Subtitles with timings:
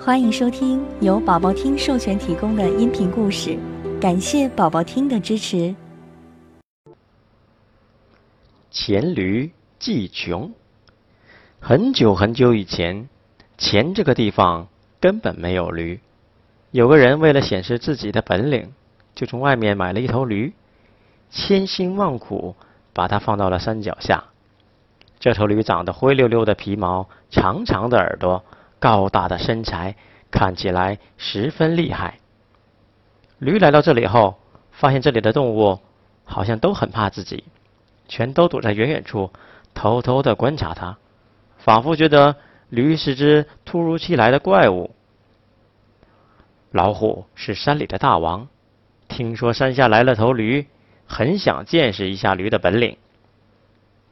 [0.00, 3.58] 欢迎收听由宝宝听授权提供的音频故事，
[4.00, 5.74] 感谢宝宝听的支持。
[8.70, 9.50] 黔驴
[9.80, 10.52] 技穷。
[11.58, 13.08] 很久很久以前，
[13.58, 14.68] 黔这个地方
[15.00, 15.98] 根本没有驴。
[16.70, 18.72] 有个人为了显示自己的本领，
[19.16, 20.52] 就从外面买了一头驴，
[21.28, 22.54] 千辛万苦
[22.92, 24.24] 把它放到了山脚下。
[25.18, 28.44] 这头驴长得灰溜溜的皮毛，长长的耳朵，
[28.78, 29.96] 高大的身材，
[30.30, 32.18] 看起来十分厉害。
[33.38, 34.38] 驴来到这里后，
[34.72, 35.80] 发现这里的动物
[36.24, 37.44] 好像都很怕自己，
[38.08, 39.32] 全都躲在远远处，
[39.74, 40.96] 偷偷的观察它，
[41.58, 42.36] 仿佛觉得
[42.68, 44.94] 驴是只突如其来的怪物。
[46.70, 48.48] 老虎是山里的大王，
[49.08, 50.66] 听说山下来了头驴，
[51.06, 52.96] 很想见识一下驴的本领。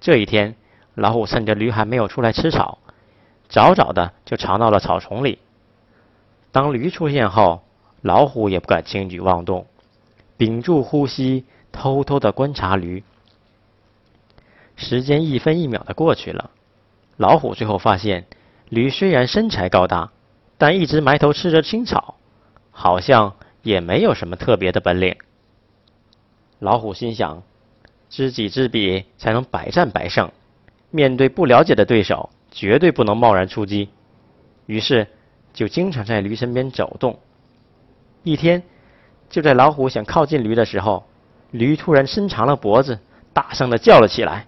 [0.00, 0.56] 这一天。
[0.98, 2.78] 老虎趁着驴还没有出来吃草，
[3.48, 5.38] 早早的就藏到了草丛里。
[6.52, 7.62] 当驴出现后，
[8.02, 9.66] 老虎也不敢轻举妄动，
[10.36, 13.02] 屏住呼吸，偷偷的观察驴。
[14.76, 16.50] 时间一分一秒的过去了，
[17.16, 18.26] 老虎最后发现，
[18.68, 20.10] 驴虽然身材高大，
[20.58, 22.16] 但一直埋头吃着青草，
[22.70, 25.16] 好像也没有什么特别的本领。
[26.58, 27.42] 老虎心想：
[28.08, 30.30] 知己知彼，才能百战百胜。
[30.90, 33.90] 面对不了解的对手，绝对不能贸然出击。
[34.64, 35.06] 于是，
[35.52, 37.18] 就经常在驴身边走动。
[38.22, 38.62] 一天，
[39.28, 41.04] 就在老虎想靠近驴的时候，
[41.50, 42.98] 驴突然伸长了脖子，
[43.34, 44.46] 大声的叫了起来。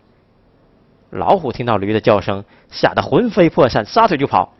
[1.10, 4.54] 老虎听到驴的叫声，吓得魂飞魄散，撒腿就跑。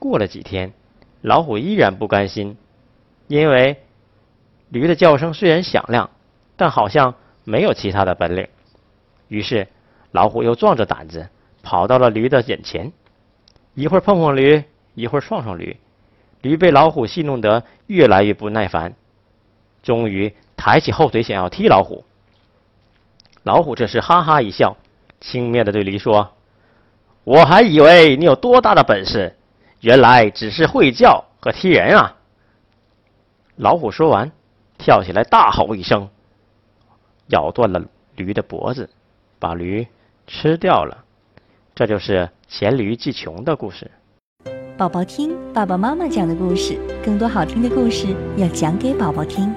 [0.00, 0.72] 过了几天，
[1.20, 2.56] 老虎依然不甘心，
[3.28, 3.80] 因为
[4.68, 6.10] 驴的叫声虽然响亮，
[6.56, 8.48] 但好像没有其他的本领。
[9.28, 9.68] 于是。
[10.14, 11.26] 老虎又壮着胆子
[11.62, 12.92] 跑到了驴的眼前，
[13.74, 15.76] 一会儿碰碰驴，一会儿撞撞驴，
[16.40, 18.94] 驴被老虎戏弄得越来越不耐烦，
[19.82, 22.04] 终于抬起后腿想要踢老虎。
[23.44, 24.76] 老虎这时哈哈一笑，
[25.20, 26.32] 轻蔑的对驴说
[27.24, 29.36] ：“我还以为你有多大的本事，
[29.80, 32.16] 原来只是会叫和踢人啊！”
[33.56, 34.32] 老虎说完，
[34.78, 36.08] 跳起来大吼一声，
[37.28, 37.84] 咬断了
[38.16, 38.90] 驴的脖子，
[39.38, 39.86] 把驴。
[40.24, 41.01] 吃掉了，
[41.82, 43.90] 这就是黔驴技穷的故事。
[44.78, 48.06] 宝宝听爸爸妈妈讲的故事，更多好听的故事
[48.36, 49.52] 要讲给宝宝听。